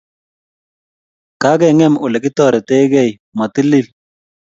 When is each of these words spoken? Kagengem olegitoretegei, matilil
Kagengem 1.41 1.93
olegitoretegei, 2.05 3.07
matilil 3.37 3.87